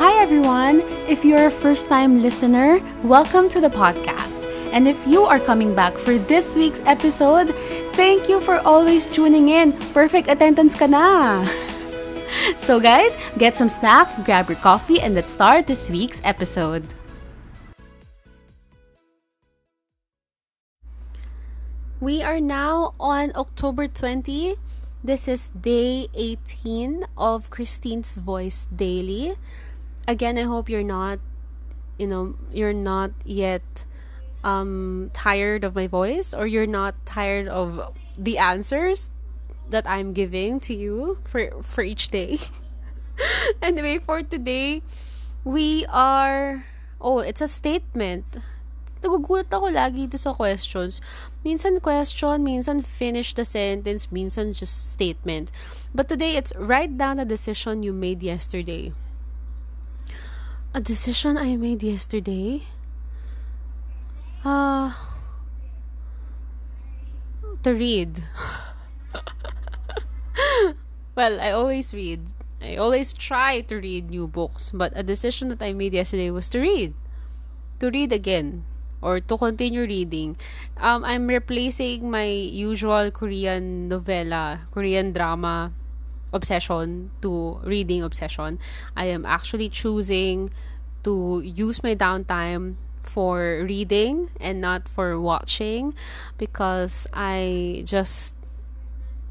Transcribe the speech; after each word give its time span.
Hi, 0.00 0.16
everyone. 0.16 0.80
If 1.12 1.26
you're 1.26 1.48
a 1.48 1.50
first 1.50 1.92
time 1.92 2.22
listener, 2.22 2.80
welcome 3.04 3.50
to 3.50 3.60
the 3.60 3.68
podcast. 3.68 4.32
And 4.72 4.88
if 4.88 4.96
you 5.06 5.28
are 5.28 5.38
coming 5.38 5.74
back 5.74 5.98
for 5.98 6.16
this 6.16 6.56
week's 6.56 6.80
episode, 6.88 7.52
thank 7.92 8.26
you 8.26 8.40
for 8.40 8.64
always 8.64 9.04
tuning 9.04 9.50
in. 9.52 9.76
Perfect 9.92 10.32
attendance 10.32 10.72
ka 10.72 10.88
na. 10.88 11.44
So, 12.56 12.80
guys, 12.80 13.12
get 13.36 13.60
some 13.60 13.68
snacks, 13.68 14.16
grab 14.24 14.48
your 14.48 14.56
coffee, 14.64 15.04
and 15.04 15.12
let's 15.12 15.28
start 15.28 15.68
this 15.68 15.92
week's 15.92 16.24
episode. 16.24 16.88
We 22.00 22.24
are 22.24 22.40
now 22.40 22.96
on 22.96 23.36
October 23.36 23.84
20. 23.84 24.56
This 25.04 25.28
is 25.28 25.52
day 25.52 26.08
18 26.16 27.04
of 27.20 27.52
Christine's 27.52 28.16
Voice 28.16 28.64
Daily. 28.72 29.36
Again, 30.08 30.38
I 30.38 30.42
hope 30.42 30.68
you're 30.68 30.86
not, 30.86 31.18
you 31.98 32.06
know, 32.06 32.34
you're 32.52 32.76
not 32.76 33.12
yet 33.24 33.62
um 34.42 35.10
tired 35.12 35.64
of 35.64 35.74
my 35.76 35.86
voice 35.86 36.32
or 36.32 36.46
you're 36.46 36.66
not 36.66 36.94
tired 37.04 37.46
of 37.46 37.92
the 38.16 38.38
answers 38.38 39.10
that 39.68 39.86
I'm 39.86 40.12
giving 40.12 40.60
to 40.60 40.74
you 40.74 41.18
for 41.24 41.50
for 41.62 41.82
each 41.82 42.08
day. 42.08 42.38
anyway, 43.62 43.98
for 43.98 44.22
today, 44.22 44.82
we 45.44 45.86
are 45.86 46.64
oh, 47.00 47.20
it's 47.20 47.40
a 47.40 47.48
statement. 47.48 48.24
Nagugulat 49.00 49.48
ako 49.48 49.72
lagi 49.72 50.04
dito 50.04 50.20
sa 50.20 50.36
questions. 50.36 51.00
Minsan 51.40 51.80
question, 51.80 52.44
minsan 52.44 52.84
finish 52.84 53.32
the 53.32 53.48
sentence, 53.48 54.12
minsan 54.12 54.52
just 54.52 54.92
statement. 54.92 55.48
But 55.96 56.12
today, 56.12 56.36
it's 56.36 56.52
write 56.52 57.00
down 57.00 57.16
a 57.16 57.24
decision 57.24 57.80
you 57.80 57.96
made 57.96 58.20
yesterday. 58.20 58.92
A 60.70 60.80
decision 60.80 61.34
I 61.34 61.58
made 61.58 61.82
yesterday? 61.82 62.62
Uh, 64.46 64.94
to 67.66 67.74
read. 67.74 68.22
well, 71.18 71.42
I 71.42 71.50
always 71.50 71.90
read. 71.90 72.22
I 72.62 72.76
always 72.76 73.12
try 73.12 73.66
to 73.66 73.82
read 73.82 74.14
new 74.14 74.30
books, 74.30 74.70
but 74.70 74.92
a 74.94 75.02
decision 75.02 75.48
that 75.48 75.58
I 75.58 75.72
made 75.72 75.92
yesterday 75.92 76.30
was 76.30 76.48
to 76.54 76.60
read. 76.60 76.94
To 77.82 77.90
read 77.90 78.12
again 78.12 78.62
or 79.02 79.18
to 79.18 79.36
continue 79.36 79.82
reading. 79.82 80.36
Um, 80.78 81.02
I'm 81.02 81.26
replacing 81.26 82.10
my 82.10 82.30
usual 82.30 83.10
Korean 83.10 83.88
novella, 83.88 84.70
Korean 84.70 85.10
drama 85.10 85.74
obsession 86.32 87.10
to 87.22 87.60
reading 87.64 88.02
obsession. 88.02 88.58
I 88.96 89.06
am 89.06 89.24
actually 89.26 89.68
choosing 89.68 90.50
to 91.04 91.40
use 91.44 91.82
my 91.82 91.94
downtime 91.94 92.76
for 93.02 93.64
reading 93.66 94.30
and 94.40 94.60
not 94.60 94.86
for 94.86 95.18
watching 95.18 95.94
because 96.38 97.06
I 97.12 97.82
just 97.84 98.36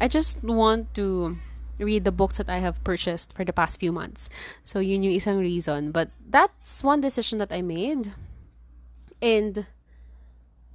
I 0.00 0.08
just 0.08 0.42
want 0.42 0.94
to 0.94 1.36
read 1.78 2.04
the 2.04 2.12
books 2.12 2.38
that 2.38 2.50
I 2.50 2.58
have 2.58 2.82
purchased 2.82 3.32
for 3.32 3.44
the 3.44 3.52
past 3.52 3.78
few 3.78 3.92
months. 3.92 4.28
So 4.62 4.80
yun 4.80 5.02
yung 5.02 5.14
isang 5.14 5.38
reason. 5.38 5.90
But 5.90 6.10
that's 6.26 6.82
one 6.82 7.00
decision 7.00 7.38
that 7.38 7.52
I 7.52 7.62
made. 7.62 8.14
And 9.22 9.66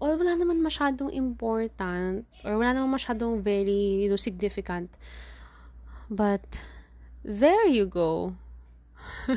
well, 0.00 0.16
wala 0.16 0.36
naman 0.36 0.60
masyadong 0.60 1.12
important 1.12 2.24
or 2.44 2.56
wala 2.56 2.76
naman 2.76 2.92
masyadong 2.92 3.40
very, 3.40 4.04
you 4.04 4.08
know, 4.08 4.20
significant. 4.20 4.96
But 6.10 6.62
there 7.24 7.66
you 7.66 7.86
go. 7.86 8.36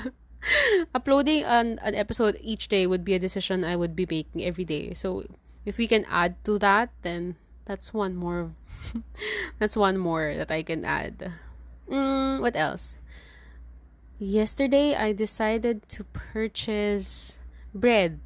Uploading 0.95 1.43
an, 1.43 1.79
an 1.81 1.95
episode 1.95 2.37
each 2.41 2.67
day 2.67 2.87
would 2.87 3.03
be 3.03 3.13
a 3.13 3.19
decision 3.19 3.63
I 3.63 3.75
would 3.75 3.95
be 3.95 4.05
making 4.09 4.43
every 4.45 4.65
day. 4.65 4.93
So 4.93 5.23
if 5.65 5.77
we 5.77 5.87
can 5.87 6.05
add 6.09 6.41
to 6.45 6.57
that, 6.59 6.89
then 7.01 7.35
that's 7.65 7.93
one 7.93 8.15
more 8.15 8.49
that's 9.59 9.77
one 9.77 9.97
more 9.97 10.33
that 10.33 10.51
I 10.51 10.63
can 10.63 10.85
add. 10.85 11.33
Mm, 11.89 12.41
what 12.41 12.55
else? 12.55 12.97
Yesterday 14.17 14.95
I 14.95 15.13
decided 15.13 15.87
to 15.89 16.03
purchase 16.11 17.39
bread. 17.73 18.19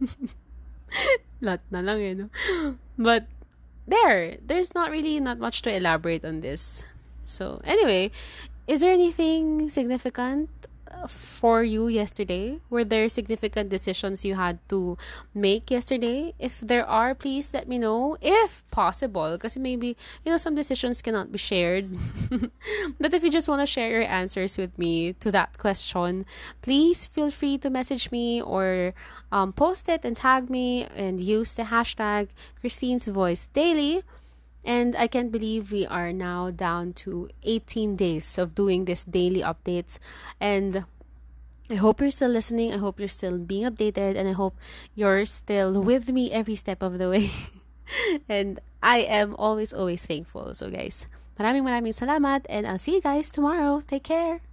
Lot 1.40 1.60
na 1.70 1.80
lang 1.80 2.00
eh, 2.02 2.14
no? 2.14 2.28
But 2.98 3.26
there, 3.86 4.38
there's 4.44 4.74
not 4.74 4.90
really 4.90 5.20
not 5.20 5.38
much 5.38 5.62
to 5.62 5.74
elaborate 5.74 6.24
on 6.24 6.40
this. 6.40 6.84
So, 7.24 7.60
anyway, 7.64 8.10
is 8.66 8.80
there 8.80 8.92
anything 8.92 9.70
significant 9.70 10.50
for 11.08 11.62
you 11.62 11.88
yesterday? 11.88 12.60
Were 12.70 12.84
there 12.84 13.08
significant 13.08 13.70
decisions 13.70 14.24
you 14.24 14.34
had 14.34 14.58
to 14.68 14.96
make 15.34 15.70
yesterday? 15.70 16.34
If 16.38 16.60
there 16.60 16.86
are, 16.86 17.14
please 17.14 17.52
let 17.54 17.68
me 17.68 17.78
know 17.78 18.16
if 18.20 18.64
possible. 18.70 19.32
Because 19.32 19.56
maybe, 19.56 19.96
you 20.24 20.30
know, 20.30 20.36
some 20.36 20.54
decisions 20.54 21.02
cannot 21.02 21.32
be 21.32 21.38
shared. 21.38 21.90
but 23.00 23.14
if 23.14 23.24
you 23.24 23.30
just 23.30 23.48
want 23.48 23.60
to 23.60 23.66
share 23.66 23.90
your 23.90 24.08
answers 24.08 24.58
with 24.58 24.78
me 24.78 25.14
to 25.14 25.30
that 25.30 25.58
question, 25.58 26.24
please 26.60 27.06
feel 27.06 27.30
free 27.30 27.58
to 27.58 27.70
message 27.70 28.10
me 28.10 28.40
or 28.40 28.94
um, 29.30 29.52
post 29.52 29.88
it 29.88 30.04
and 30.04 30.16
tag 30.16 30.50
me 30.50 30.84
and 30.96 31.20
use 31.20 31.54
the 31.54 31.64
hashtag 31.64 32.28
Christine's 32.60 33.08
Voice 33.08 33.48
Daily. 33.48 34.02
And 34.64 34.94
I 34.94 35.06
can't 35.06 35.32
believe 35.32 35.72
we 35.72 35.86
are 35.86 36.12
now 36.12 36.50
down 36.50 36.92
to 37.04 37.28
18 37.42 37.96
days 37.96 38.38
of 38.38 38.54
doing 38.54 38.84
this 38.84 39.04
daily 39.04 39.42
updates. 39.42 39.98
And 40.40 40.84
I 41.70 41.74
hope 41.76 42.00
you're 42.00 42.14
still 42.14 42.30
listening. 42.30 42.72
I 42.72 42.78
hope 42.78 42.98
you're 42.98 43.10
still 43.10 43.38
being 43.38 43.64
updated. 43.64 44.16
And 44.16 44.28
I 44.28 44.32
hope 44.32 44.54
you're 44.94 45.24
still 45.24 45.82
with 45.82 46.10
me 46.10 46.30
every 46.30 46.54
step 46.54 46.82
of 46.82 46.98
the 46.98 47.10
way. 47.10 47.30
and 48.28 48.60
I 48.82 48.98
am 48.98 49.34
always, 49.36 49.72
always 49.72 50.06
thankful. 50.06 50.54
So, 50.54 50.70
guys, 50.70 51.06
maraming 51.38 51.66
maraming 51.66 51.96
salamat. 51.96 52.46
And 52.48 52.66
I'll 52.66 52.78
see 52.78 52.94
you 52.94 53.02
guys 53.02 53.30
tomorrow. 53.30 53.82
Take 53.82 54.04
care. 54.04 54.51